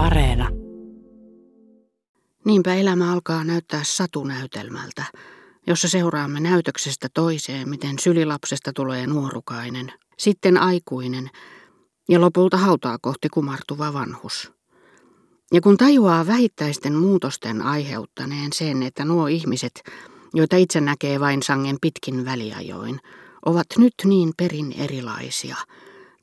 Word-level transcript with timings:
Areena. 0.00 0.48
Niinpä 2.44 2.74
elämä 2.74 3.12
alkaa 3.12 3.44
näyttää 3.44 3.80
satunäytelmältä, 3.84 5.04
jossa 5.66 5.88
seuraamme 5.88 6.40
näytöksestä 6.40 7.08
toiseen, 7.14 7.68
miten 7.68 7.98
sylilapsesta 7.98 8.72
tulee 8.72 9.06
nuorukainen, 9.06 9.92
sitten 10.18 10.58
aikuinen 10.58 11.30
ja 12.08 12.20
lopulta 12.20 12.56
hautaa 12.56 12.98
kohti 13.02 13.28
kumartuva 13.28 13.92
vanhus. 13.92 14.52
Ja 15.52 15.60
kun 15.60 15.76
tajuaa 15.76 16.26
vähittäisten 16.26 16.94
muutosten 16.94 17.62
aiheuttaneen 17.62 18.52
sen, 18.52 18.82
että 18.82 19.04
nuo 19.04 19.26
ihmiset, 19.26 19.82
joita 20.34 20.56
itse 20.56 20.80
näkee 20.80 21.20
vain 21.20 21.42
sangen 21.42 21.76
pitkin 21.80 22.24
väliajoin, 22.24 23.00
ovat 23.46 23.66
nyt 23.78 23.94
niin 24.04 24.32
perin 24.36 24.72
erilaisia, 24.72 25.56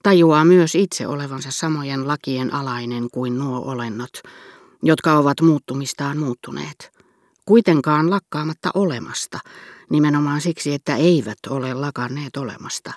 tajuaa 0.04 0.46
myös 0.46 0.76
itse 0.76 1.08
olevansa 1.08 1.52
samojen 1.52 2.08
lakien 2.08 2.54
alainen 2.54 3.08
kuin 3.14 3.38
nuo 3.38 3.60
olennot, 3.60 4.22
jotka 4.84 5.18
ovat 5.18 5.42
muuttumistaan 5.42 6.18
muuttuneet. 6.18 6.98
Kuitenkaan 7.46 8.10
lakkaamatta 8.10 8.72
olemasta, 8.74 9.40
nimenomaan 9.90 10.42
siksi, 10.42 10.74
että 10.74 10.96
eivät 10.96 11.38
ole 11.50 11.74
lakanneet 11.74 12.38
olemasta, 12.38 12.92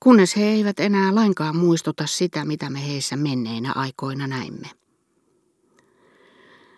kunnes 0.00 0.36
he 0.36 0.44
eivät 0.44 0.80
enää 0.80 1.14
lainkaan 1.14 1.56
muistuta 1.56 2.06
sitä, 2.06 2.44
mitä 2.44 2.70
me 2.70 2.86
heissä 2.86 3.16
menneinä 3.16 3.72
aikoina 3.74 4.26
näimme. 4.26 4.70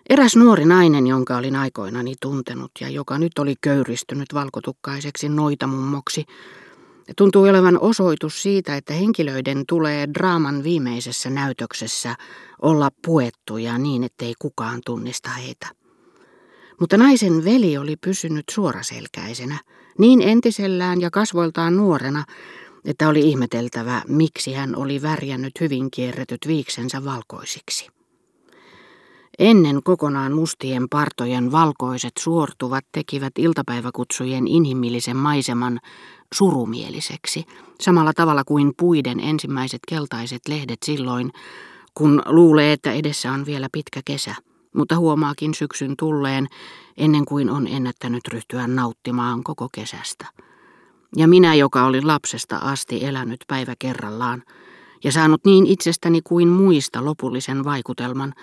Eräs 0.09 0.37
nuori 0.37 0.65
nainen, 0.65 1.07
jonka 1.07 1.37
olin 1.37 1.57
aikoinani 1.57 2.15
tuntenut 2.21 2.71
ja 2.81 2.89
joka 2.89 3.19
nyt 3.19 3.39
oli 3.39 3.55
köyristynyt 3.61 4.35
valkotukkaiseksi 4.35 5.29
noitamummoksi, 5.29 6.25
tuntui 7.17 7.51
olevan 7.51 7.79
osoitus 7.81 8.43
siitä, 8.43 8.77
että 8.77 8.93
henkilöiden 8.95 9.65
tulee 9.69 10.09
draaman 10.15 10.65
viimeisessä 10.65 11.31
näytöksessä 11.31 12.15
olla 12.63 12.91
puettuja 13.07 13.79
niin, 13.79 14.05
ettei 14.05 14.35
kukaan 14.39 14.81
tunnista 14.87 15.31
heitä. 15.31 15.67
Mutta 16.81 16.97
naisen 16.97 17.45
veli 17.45 17.77
oli 17.79 17.97
pysynyt 17.97 18.45
suoraselkäisenä, 18.51 19.59
niin 19.99 20.23
entisellään 20.23 21.01
ja 21.01 21.11
kasvoiltaan 21.11 21.77
nuorena, 21.77 22.25
että 22.85 23.09
oli 23.09 23.21
ihmeteltävä, 23.29 24.03
miksi 24.09 24.53
hän 24.53 24.77
oli 24.77 25.03
värjännyt 25.03 25.53
hyvin 25.61 25.91
kierretyt 25.91 26.47
viiksensä 26.47 27.05
valkoisiksi. 27.05 28.02
Ennen 29.39 29.83
kokonaan 29.85 30.33
mustien 30.33 30.89
partojen 30.89 31.53
valkoiset 31.53 32.13
suortuvat 32.19 32.85
tekivät 32.93 33.33
iltapäiväkutsujen 33.39 34.49
inhimillisen 34.49 35.17
maiseman 35.17 35.81
surumieliseksi, 36.35 37.45
samalla 37.81 38.13
tavalla 38.13 38.45
kuin 38.45 38.73
puiden 38.77 39.21
ensimmäiset 39.21 39.81
keltaiset 39.89 40.49
lehdet 40.49 40.83
silloin, 40.85 41.33
kun 41.95 42.23
luulee, 42.27 42.73
että 42.73 42.93
edessä 42.93 43.33
on 43.33 43.47
vielä 43.47 43.69
pitkä 43.73 44.01
kesä, 44.05 44.35
mutta 44.77 44.97
huomaakin 44.97 45.55
syksyn 45.55 45.95
tulleen 45.99 46.47
ennen 46.97 47.25
kuin 47.25 47.51
on 47.51 47.67
ennättänyt 47.67 48.29
ryhtyä 48.29 48.67
nauttimaan 48.67 49.43
koko 49.43 49.69
kesästä. 49.73 50.27
Ja 51.17 51.29
minä, 51.29 51.55
joka 51.55 51.85
olin 51.85 52.07
lapsesta 52.07 52.57
asti 52.57 53.05
elänyt 53.05 53.41
päivä 53.49 53.75
kerrallaan 53.79 54.43
ja 55.05 55.13
saanut 55.13 55.45
niin 55.45 55.67
itsestäni 55.67 56.21
kuin 56.25 56.49
muista 56.49 57.05
lopullisen 57.05 57.65
vaikutelman, 57.65 58.35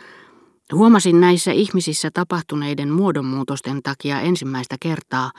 Huomasin 0.74 1.20
näissä 1.20 1.52
ihmisissä 1.52 2.12
tapahtuneiden 2.14 2.92
muodonmuutosten 2.92 3.84
takia 3.84 4.22
ensimmäistä 4.22 4.76
kertaa, 4.80 5.32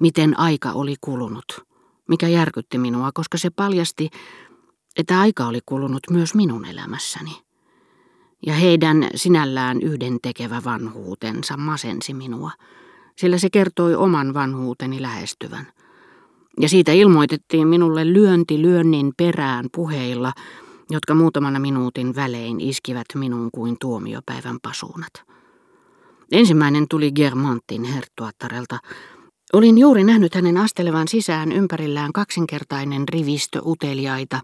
miten 0.00 0.38
aika 0.40 0.72
oli 0.72 0.94
kulunut, 1.00 1.64
mikä 2.08 2.28
järkytti 2.28 2.78
minua, 2.78 3.10
koska 3.14 3.38
se 3.38 3.50
paljasti, 3.50 4.10
että 4.96 5.20
aika 5.20 5.46
oli 5.46 5.60
kulunut 5.66 6.02
myös 6.10 6.34
minun 6.34 6.64
elämässäni. 6.64 7.30
Ja 8.46 8.54
heidän 8.54 9.08
sinällään 9.14 9.82
yhdentekevä 9.82 10.62
vanhuutensa 10.64 11.56
masensi 11.56 12.14
minua, 12.14 12.50
sillä 13.16 13.38
se 13.38 13.50
kertoi 13.50 13.94
oman 13.94 14.34
vanhuuteni 14.34 15.02
lähestyvän. 15.02 15.66
Ja 16.60 16.68
siitä 16.68 16.92
ilmoitettiin 16.92 17.68
minulle 17.68 18.12
lyönti 18.12 18.62
lyönnin 18.62 19.12
perään 19.16 19.66
puheilla, 19.74 20.32
jotka 20.90 21.14
muutamana 21.14 21.58
minuutin 21.58 22.16
välein 22.16 22.60
iskivät 22.60 23.06
minuun 23.14 23.50
kuin 23.52 23.76
tuomiopäivän 23.80 24.58
pasuunat. 24.62 25.12
Ensimmäinen 26.32 26.88
tuli 26.88 27.12
Germantin 27.12 27.84
herttuattarelta. 27.84 28.78
Olin 29.52 29.78
juuri 29.78 30.04
nähnyt 30.04 30.34
hänen 30.34 30.56
astelevan 30.56 31.08
sisään 31.08 31.52
ympärillään 31.52 32.12
kaksinkertainen 32.12 33.08
rivistö 33.08 33.60
uteliaita, 33.66 34.40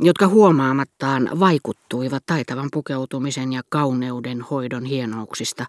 jotka 0.00 0.28
huomaamattaan 0.28 1.30
vaikuttuivat 1.40 2.22
taitavan 2.26 2.68
pukeutumisen 2.72 3.52
ja 3.52 3.62
kauneuden 3.68 4.42
hoidon 4.42 4.84
hienouksista 4.84 5.66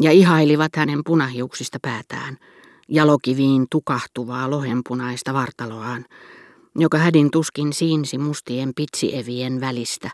ja 0.00 0.10
ihailivat 0.10 0.76
hänen 0.76 1.00
punahiuksista 1.04 1.78
päätään, 1.82 2.36
jalokiviin 2.88 3.66
tukahtuvaa 3.70 4.50
lohenpunaista 4.50 5.34
vartaloaan, 5.34 6.04
joka 6.76 6.98
hädin 6.98 7.30
tuskin 7.30 7.72
siinsi 7.72 8.18
mustien 8.18 8.72
pitsievien 8.76 9.60
välistä. 9.60 10.10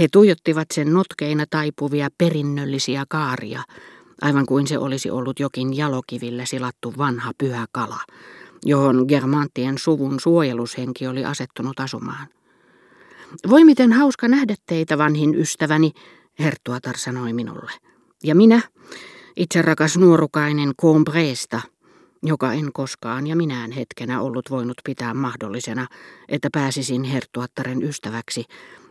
He 0.00 0.08
tuijottivat 0.12 0.66
sen 0.74 0.92
notkeina 0.92 1.44
taipuvia 1.50 2.08
perinnöllisiä 2.18 3.04
kaaria, 3.08 3.62
aivan 4.22 4.46
kuin 4.46 4.66
se 4.66 4.78
olisi 4.78 5.10
ollut 5.10 5.40
jokin 5.40 5.76
jalokivillä 5.76 6.44
silattu 6.44 6.94
vanha 6.98 7.32
pyhä 7.38 7.66
kala, 7.72 7.98
johon 8.64 9.04
Germanttien 9.08 9.78
suvun 9.78 10.20
suojelushenki 10.20 11.06
oli 11.06 11.24
asettunut 11.24 11.80
asumaan. 11.80 12.26
Voi 13.50 13.64
miten 13.64 13.92
hauska 13.92 14.28
nähdä 14.28 14.54
teitä, 14.66 14.98
vanhin 14.98 15.34
ystäväni, 15.34 15.92
Herttuatar 16.38 16.96
sanoi 16.96 17.32
minulle. 17.32 17.72
Ja 18.24 18.34
minä, 18.34 18.60
itse 19.36 19.62
rakas 19.62 19.96
nuorukainen 19.98 20.72
Combreesta, 20.80 21.60
joka 22.22 22.52
en 22.52 22.72
koskaan 22.72 23.26
ja 23.26 23.36
minään 23.36 23.72
hetkenä 23.72 24.20
ollut 24.20 24.50
voinut 24.50 24.76
pitää 24.84 25.14
mahdollisena, 25.14 25.86
että 26.28 26.48
pääsisin 26.52 27.04
herttuattaren 27.04 27.82
ystäväksi, 27.82 28.44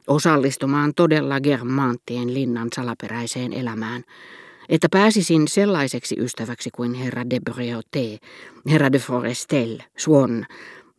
osallistumaan 0.07 0.93
todella 0.95 1.39
Germanttien 1.39 2.33
linnan 2.33 2.67
salaperäiseen 2.75 3.53
elämään, 3.53 4.03
että 4.69 4.87
pääsisin 4.91 5.47
sellaiseksi 5.47 6.15
ystäväksi 6.19 6.69
kuin 6.75 6.93
herra 6.93 7.29
de 7.29 7.39
Brioté, 7.49 8.27
herra 8.69 8.91
de 8.91 8.99
Forestel, 8.99 9.77
Swan 9.97 10.45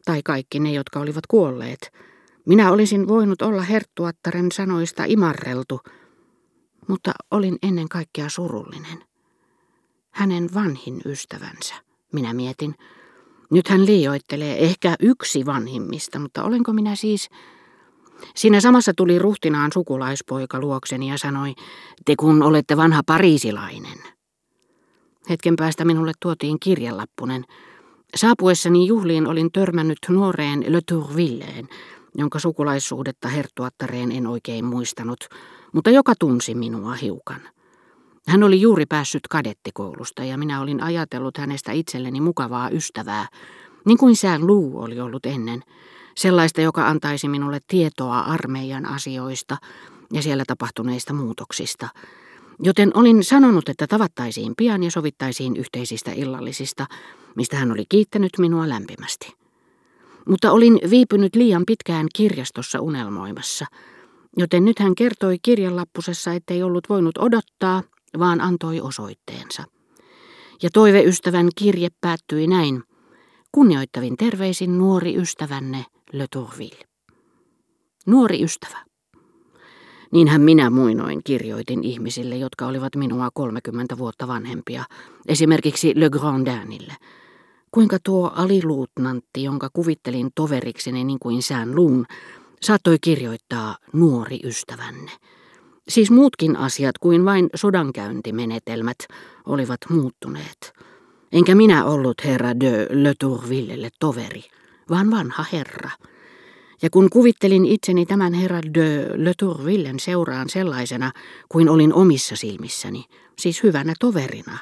tai 0.04 0.20
kaikki 0.24 0.60
ne, 0.60 0.72
jotka 0.72 1.00
olivat 1.00 1.26
kuolleet. 1.26 1.92
Minä 2.46 2.72
olisin 2.72 3.08
voinut 3.08 3.42
olla 3.42 3.62
herttuattaren 3.62 4.52
sanoista 4.52 5.04
imarreltu, 5.04 5.80
mutta 6.88 7.12
olin 7.30 7.58
ennen 7.62 7.88
kaikkea 7.88 8.28
surullinen. 8.28 9.04
Hänen 10.10 10.54
vanhin 10.54 11.00
ystävänsä. 11.06 11.91
Minä 12.12 12.34
mietin. 12.34 12.74
Nyt 13.50 13.68
hän 13.68 13.86
liioittelee 13.86 14.64
ehkä 14.64 14.96
yksi 15.00 15.46
vanhimmista, 15.46 16.18
mutta 16.18 16.44
olenko 16.44 16.72
minä 16.72 16.96
siis... 16.96 17.28
Siinä 18.34 18.60
samassa 18.60 18.92
tuli 18.96 19.18
ruhtinaan 19.18 19.70
sukulaispoika 19.74 20.60
luokseni 20.60 21.10
ja 21.10 21.18
sanoi, 21.18 21.54
te 22.04 22.16
kun 22.16 22.42
olette 22.42 22.76
vanha 22.76 23.02
pariisilainen. 23.06 23.98
Hetken 25.30 25.56
päästä 25.56 25.84
minulle 25.84 26.12
tuotiin 26.22 26.60
kirjelappunen. 26.60 27.44
Saapuessani 28.16 28.86
juhliin 28.86 29.26
olin 29.26 29.52
törmännyt 29.52 29.98
nuoreen 30.08 30.64
Le 30.68 30.80
Tourvilleen, 30.88 31.68
jonka 32.14 32.38
sukulaissuhdetta 32.38 33.28
herttuattareen 33.28 34.12
en 34.12 34.26
oikein 34.26 34.64
muistanut, 34.64 35.24
mutta 35.72 35.90
joka 35.90 36.12
tunsi 36.18 36.54
minua 36.54 36.94
hiukan. 36.94 37.40
Hän 38.28 38.42
oli 38.42 38.60
juuri 38.60 38.86
päässyt 38.86 39.28
kadettikoulusta 39.28 40.24
ja 40.24 40.38
minä 40.38 40.60
olin 40.60 40.82
ajatellut 40.82 41.38
hänestä 41.38 41.72
itselleni 41.72 42.20
mukavaa 42.20 42.70
ystävää, 42.70 43.26
niin 43.84 43.98
kuin 43.98 44.16
sään 44.16 44.46
Luu 44.46 44.82
oli 44.82 45.00
ollut 45.00 45.26
ennen, 45.26 45.62
sellaista, 46.16 46.60
joka 46.60 46.88
antaisi 46.88 47.28
minulle 47.28 47.60
tietoa 47.66 48.20
armeijan 48.20 48.86
asioista 48.86 49.56
ja 50.12 50.22
siellä 50.22 50.44
tapahtuneista 50.46 51.12
muutoksista. 51.12 51.88
Joten 52.58 52.90
olin 52.94 53.24
sanonut, 53.24 53.68
että 53.68 53.86
tavattaisiin 53.86 54.52
pian 54.56 54.82
ja 54.82 54.90
sovittaisiin 54.90 55.56
yhteisistä 55.56 56.12
illallisista, 56.12 56.86
mistä 57.36 57.56
hän 57.56 57.72
oli 57.72 57.84
kiittänyt 57.88 58.32
minua 58.38 58.68
lämpimästi. 58.68 59.32
Mutta 60.28 60.52
olin 60.52 60.78
viipynyt 60.90 61.36
liian 61.36 61.62
pitkään 61.66 62.06
kirjastossa 62.14 62.80
unelmoimassa, 62.80 63.66
joten 64.36 64.64
nyt 64.64 64.78
hän 64.78 64.94
kertoi 64.94 65.36
kirjanlappusessa, 65.42 66.32
ettei 66.32 66.62
ollut 66.62 66.88
voinut 66.88 67.18
odottaa, 67.18 67.82
vaan 68.18 68.40
antoi 68.40 68.80
osoitteensa. 68.80 69.64
Ja 70.62 70.70
toiveystävän 70.72 71.48
kirje 71.56 71.88
päättyi 72.00 72.46
näin. 72.46 72.82
Kunnioittavin 73.52 74.16
terveisin 74.16 74.78
nuori 74.78 75.16
ystävänne 75.16 75.84
Le 76.12 76.26
Tourville. 76.30 76.84
Nuori 78.06 78.42
ystävä. 78.42 78.78
Niinhän 80.12 80.40
minä 80.40 80.70
muinoin 80.70 81.20
kirjoitin 81.24 81.84
ihmisille, 81.84 82.36
jotka 82.36 82.66
olivat 82.66 82.96
minua 82.96 83.28
30 83.34 83.98
vuotta 83.98 84.28
vanhempia, 84.28 84.84
esimerkiksi 85.28 85.92
Le 85.96 86.10
Grandinille. 86.10 86.94
Kuinka 87.70 87.98
tuo 88.04 88.32
aliluutnantti, 88.34 89.42
jonka 89.42 89.68
kuvittelin 89.72 90.30
toverikseni 90.34 91.04
niin 91.04 91.18
kuin 91.18 91.42
sään 91.42 91.74
luun, 91.74 92.06
saattoi 92.62 92.96
kirjoittaa 93.00 93.76
nuori 93.92 94.38
ystävänne. 94.44 95.10
Siis 95.88 96.10
muutkin 96.10 96.56
asiat 96.56 96.98
kuin 96.98 97.24
vain 97.24 97.48
sodankäyntimenetelmät 97.54 98.98
olivat 99.46 99.80
muuttuneet. 99.88 100.72
Enkä 101.32 101.54
minä 101.54 101.84
ollut 101.84 102.24
herra 102.24 102.60
de 102.60 102.86
Le 102.90 103.14
Tourvillelle 103.18 103.88
toveri, 104.00 104.44
vaan 104.90 105.10
vanha 105.10 105.44
herra. 105.52 105.90
Ja 106.82 106.90
kun 106.90 107.10
kuvittelin 107.10 107.64
itseni 107.64 108.06
tämän 108.06 108.34
herra 108.34 108.60
de 108.74 109.06
Le 109.14 109.32
Tourvillen 109.38 110.00
seuraan 110.00 110.48
sellaisena 110.48 111.12
kuin 111.48 111.68
olin 111.68 111.94
omissa 111.94 112.36
silmissäni, 112.36 113.04
siis 113.38 113.62
hyvänä 113.62 113.94
toverina, 114.00 114.58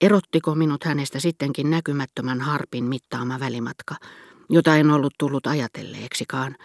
erottiko 0.00 0.54
minut 0.54 0.84
hänestä 0.84 1.20
sittenkin 1.20 1.70
näkymättömän 1.70 2.40
harpin 2.40 2.84
mittaama 2.84 3.40
välimatka, 3.40 3.94
jota 4.50 4.76
en 4.76 4.90
ollut 4.90 5.14
tullut 5.18 5.46
ajatelleeksikaan, 5.46 6.56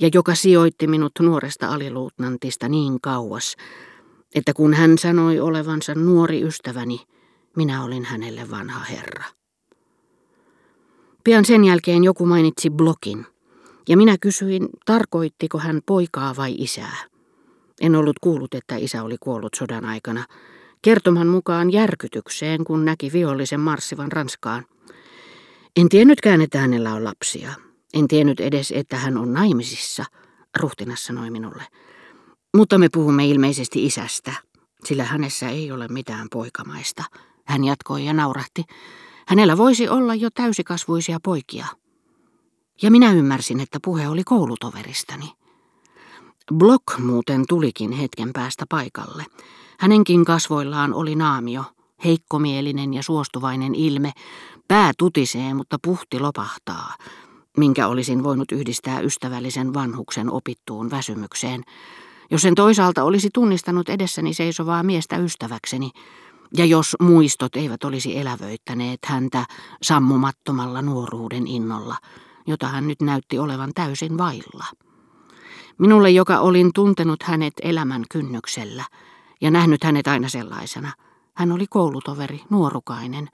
ja 0.00 0.10
joka 0.14 0.34
sijoitti 0.34 0.86
minut 0.86 1.12
nuoresta 1.20 1.68
aliluutnantista 1.68 2.68
niin 2.68 3.00
kauas, 3.00 3.56
että 4.34 4.52
kun 4.52 4.74
hän 4.74 4.98
sanoi 4.98 5.40
olevansa 5.40 5.94
nuori 5.94 6.42
ystäväni, 6.42 7.00
minä 7.56 7.84
olin 7.84 8.04
hänelle 8.04 8.50
vanha 8.50 8.84
herra. 8.84 9.24
Pian 11.24 11.44
sen 11.44 11.64
jälkeen 11.64 12.04
joku 12.04 12.26
mainitsi 12.26 12.70
blokin, 12.70 13.26
ja 13.88 13.96
minä 13.96 14.16
kysyin, 14.20 14.68
tarkoittiko 14.86 15.58
hän 15.58 15.80
poikaa 15.86 16.36
vai 16.36 16.54
isää. 16.58 16.96
En 17.80 17.96
ollut 17.96 18.16
kuullut, 18.20 18.54
että 18.54 18.76
isä 18.76 19.02
oli 19.02 19.16
kuollut 19.20 19.54
sodan 19.54 19.84
aikana. 19.84 20.24
Kertoman 20.82 21.26
mukaan 21.26 21.72
järkytykseen, 21.72 22.64
kun 22.64 22.84
näki 22.84 23.12
vihollisen 23.12 23.60
marssivan 23.60 24.12
Ranskaan. 24.12 24.64
En 25.76 25.88
tiennytkään, 25.88 26.40
että 26.40 26.58
hänellä 26.58 26.94
on 26.94 27.04
lapsia. 27.04 27.69
En 27.94 28.08
tiennyt 28.08 28.40
edes, 28.40 28.72
että 28.76 28.96
hän 28.96 29.16
on 29.16 29.32
naimisissa, 29.32 30.04
ruhtinas 30.58 31.04
sanoi 31.04 31.30
minulle. 31.30 31.62
Mutta 32.56 32.78
me 32.78 32.88
puhumme 32.92 33.26
ilmeisesti 33.26 33.86
isästä, 33.86 34.32
sillä 34.84 35.04
hänessä 35.04 35.48
ei 35.48 35.72
ole 35.72 35.88
mitään 35.88 36.26
poikamaista. 36.32 37.04
Hän 37.46 37.64
jatkoi 37.64 38.04
ja 38.04 38.12
naurahti. 38.12 38.64
Hänellä 39.28 39.56
voisi 39.56 39.88
olla 39.88 40.14
jo 40.14 40.28
täysikasvuisia 40.34 41.18
poikia. 41.24 41.66
Ja 42.82 42.90
minä 42.90 43.12
ymmärsin, 43.12 43.60
että 43.60 43.78
puhe 43.84 44.08
oli 44.08 44.24
koulutoveristani. 44.24 45.32
Block 46.54 46.98
muuten 46.98 47.44
tulikin 47.48 47.92
hetken 47.92 48.30
päästä 48.32 48.64
paikalle. 48.68 49.26
Hänenkin 49.80 50.24
kasvoillaan 50.24 50.94
oli 50.94 51.14
naamio, 51.14 51.64
heikkomielinen 52.04 52.94
ja 52.94 53.02
suostuvainen 53.02 53.74
ilme. 53.74 54.12
Pää 54.68 54.92
tutisee, 54.98 55.54
mutta 55.54 55.76
puhti 55.82 56.20
lopahtaa, 56.20 56.94
minkä 57.60 57.88
olisin 57.88 58.22
voinut 58.22 58.52
yhdistää 58.52 59.00
ystävällisen 59.00 59.74
vanhuksen 59.74 60.30
opittuun 60.30 60.90
väsymykseen. 60.90 61.62
Jos 62.30 62.42
sen 62.42 62.54
toisaalta 62.54 63.04
olisi 63.04 63.28
tunnistanut 63.34 63.88
edessäni 63.88 64.34
seisovaa 64.34 64.82
miestä 64.82 65.16
ystäväkseni, 65.16 65.90
ja 66.56 66.64
jos 66.64 66.96
muistot 67.00 67.56
eivät 67.56 67.84
olisi 67.84 68.18
elävöittäneet 68.18 68.98
häntä 69.06 69.46
sammumattomalla 69.82 70.82
nuoruuden 70.82 71.46
innolla, 71.46 71.96
jota 72.46 72.68
hän 72.68 72.88
nyt 72.88 73.02
näytti 73.02 73.38
olevan 73.38 73.70
täysin 73.74 74.18
vailla. 74.18 74.64
Minulle, 75.78 76.10
joka 76.10 76.38
olin 76.38 76.70
tuntenut 76.74 77.22
hänet 77.22 77.54
elämän 77.62 78.04
kynnyksellä 78.10 78.84
ja 79.40 79.50
nähnyt 79.50 79.84
hänet 79.84 80.06
aina 80.06 80.28
sellaisena, 80.28 80.92
hän 81.34 81.52
oli 81.52 81.66
koulutoveri, 81.70 82.40
nuorukainen, 82.50 83.28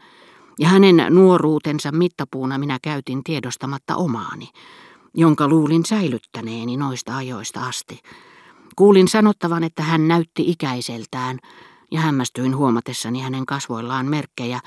ja 0.61 0.69
hänen 0.69 1.07
nuoruutensa 1.11 1.93
mittapuuna 1.93 2.59
minä 2.59 2.79
käytin 2.83 3.25
tiedostamatta 3.25 3.97
omaani, 3.97 4.49
jonka 5.15 5.49
luulin 5.49 5.85
säilyttäneeni 5.85 6.77
noista 6.77 7.17
ajoista 7.17 7.61
asti. 7.67 8.01
Kuulin 8.77 9.09
sanottavan, 9.09 9.65
että 9.65 9.83
hän 9.83 10.09
näytti 10.09 10.51
ikäiseltään, 10.51 11.39
ja 11.91 12.01
hämmästyin 12.01 12.57
huomatessani 12.57 13.21
hänen 13.21 13.47
kasvoillaan 13.47 14.07
merkkejä, 14.07 14.61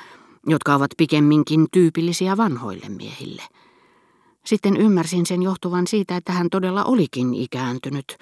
jotka 0.47 0.75
ovat 0.75 0.91
pikemminkin 0.97 1.68
tyypillisiä 1.71 2.38
vanhoille 2.38 2.89
miehille. 2.89 3.44
Sitten 4.45 4.77
ymmärsin 4.77 5.25
sen 5.25 5.44
johtuvan 5.44 5.88
siitä, 5.88 6.18
että 6.18 6.31
hän 6.31 6.50
todella 6.50 6.83
olikin 6.83 7.33
ikääntynyt, 7.33 8.18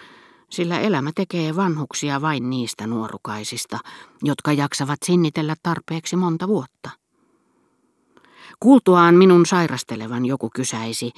sillä 0.49 0.79
elämä 0.79 1.11
tekee 1.15 1.55
vanhuksia 1.55 2.21
vain 2.21 2.49
niistä 2.49 2.87
nuorukaisista, 2.87 3.79
jotka 4.23 4.53
jaksavat 4.53 4.99
sinnitellä 5.05 5.55
tarpeeksi 5.63 6.15
monta 6.15 6.47
vuotta. 6.47 6.89
Kuultuaan 8.59 9.15
minun 9.15 9.45
sairastelevan 9.45 10.25
joku 10.25 10.49
kysäisi, 10.55 11.11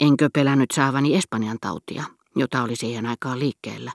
enkö 0.00 0.28
pelännyt 0.32 0.70
saavani 0.70 1.16
Espanjan 1.16 1.58
tautia, 1.60 2.04
jota 2.36 2.62
oli 2.62 2.76
siihen 2.76 3.06
aikaan 3.06 3.38
liikkeellä, 3.38 3.92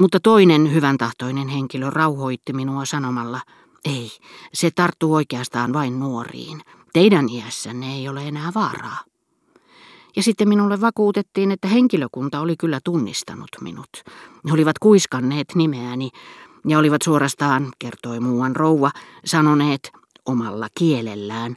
mutta 0.00 0.20
toinen 0.20 0.74
hyvän 0.74 0.98
tahtoinen 0.98 1.48
henkilö 1.48 1.90
rauhoitti 1.90 2.52
minua 2.52 2.84
sanomalla, 2.84 3.40
ei, 3.84 4.10
se 4.52 4.70
tarttuu 4.70 5.14
oikeastaan 5.14 5.72
vain 5.72 6.00
nuoriin. 6.00 6.60
Teidän 6.92 7.28
iässänne 7.28 7.94
ei 7.94 8.08
ole 8.08 8.28
enää 8.28 8.50
vaaraa. 8.54 8.98
Ja 10.16 10.22
sitten 10.22 10.48
minulle 10.48 10.80
vakuutettiin, 10.80 11.52
että 11.52 11.68
henkilökunta 11.68 12.40
oli 12.40 12.56
kyllä 12.56 12.80
tunnistanut 12.84 13.50
minut. 13.60 13.90
He 14.48 14.52
olivat 14.52 14.78
kuiskanneet 14.78 15.46
nimeäni 15.54 16.10
ja 16.68 16.78
olivat 16.78 17.02
suorastaan, 17.02 17.68
kertoi 17.78 18.20
muuan 18.20 18.56
rouva, 18.56 18.90
sanoneet 19.24 19.92
omalla 20.26 20.68
kielellään, 20.78 21.56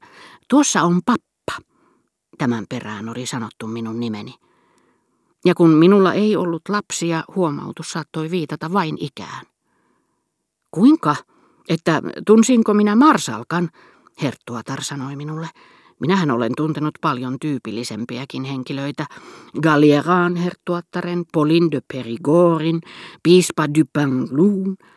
tuossa 0.49 0.81
on 0.81 1.01
pappa. 1.05 1.69
Tämän 2.37 2.65
perään 2.69 3.09
oli 3.09 3.25
sanottu 3.25 3.67
minun 3.67 3.99
nimeni. 3.99 4.35
Ja 5.45 5.55
kun 5.55 5.69
minulla 5.69 6.13
ei 6.13 6.35
ollut 6.35 6.61
lapsia, 6.69 7.23
huomautus 7.35 7.91
saattoi 7.91 8.31
viitata 8.31 8.73
vain 8.73 8.97
ikään. 8.99 9.45
Kuinka? 10.71 11.15
Että 11.69 12.01
tunsinko 12.25 12.73
minä 12.73 12.95
Marsalkan? 12.95 13.69
Herttuatar 14.21 14.83
sanoi 14.83 15.15
minulle. 15.15 15.49
Minähän 15.99 16.31
olen 16.31 16.51
tuntenut 16.57 16.93
paljon 17.01 17.37
tyypillisempiäkin 17.41 18.43
henkilöitä. 18.43 19.05
Galieran 19.61 20.35
herttuattaren, 20.35 21.23
Pauline 21.33 21.67
de 21.71 21.81
Perigorin, 21.93 22.81
piispa 23.23 23.65
Dupanlou'n. 23.65 24.87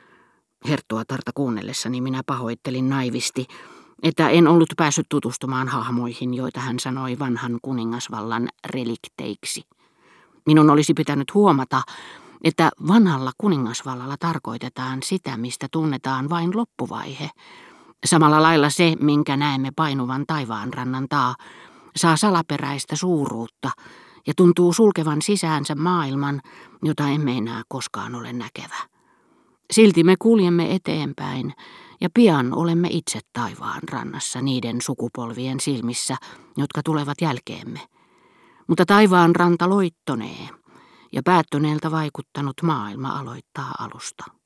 Herttuatarta 0.68 1.30
kuunnellessani 1.34 2.00
minä 2.00 2.22
pahoittelin 2.26 2.88
naivisti, 2.88 3.46
että 4.02 4.28
en 4.28 4.48
ollut 4.48 4.68
päässyt 4.76 5.06
tutustumaan 5.08 5.68
hahmoihin, 5.68 6.34
joita 6.34 6.60
hän 6.60 6.78
sanoi 6.78 7.18
vanhan 7.18 7.58
kuningasvallan 7.62 8.48
relikteiksi. 8.66 9.62
Minun 10.46 10.70
olisi 10.70 10.94
pitänyt 10.94 11.34
huomata, 11.34 11.82
että 12.44 12.70
vanhalla 12.88 13.32
kuningasvallalla 13.38 14.16
tarkoitetaan 14.20 15.02
sitä, 15.02 15.36
mistä 15.36 15.66
tunnetaan 15.72 16.30
vain 16.30 16.56
loppuvaihe. 16.56 17.30
Samalla 18.06 18.42
lailla 18.42 18.70
se, 18.70 18.96
minkä 19.00 19.36
näemme 19.36 19.70
painuvan 19.76 20.24
taivaan 20.26 20.74
rannan 20.74 21.06
taa, 21.08 21.34
saa 21.96 22.16
salaperäistä 22.16 22.96
suuruutta 22.96 23.70
ja 24.26 24.32
tuntuu 24.36 24.72
sulkevan 24.72 25.22
sisäänsä 25.22 25.74
maailman, 25.74 26.40
jota 26.82 27.08
emme 27.08 27.36
enää 27.36 27.62
koskaan 27.68 28.14
ole 28.14 28.32
näkevä. 28.32 28.76
Silti 29.70 30.04
me 30.04 30.14
kuljemme 30.18 30.74
eteenpäin 30.74 31.54
ja 32.02 32.08
pian 32.14 32.54
olemme 32.54 32.88
itse 32.90 33.20
taivaan 33.32 33.80
rannassa 33.90 34.42
niiden 34.42 34.80
sukupolvien 34.80 35.60
silmissä, 35.60 36.16
jotka 36.56 36.82
tulevat 36.82 37.20
jälkeemme. 37.20 37.80
Mutta 38.68 38.86
taivaan 38.86 39.36
ranta 39.36 39.68
loittonee 39.68 40.48
ja 41.12 41.22
päättyneeltä 41.24 41.90
vaikuttanut 41.90 42.62
maailma 42.62 43.18
aloittaa 43.18 43.74
alusta. 43.78 44.41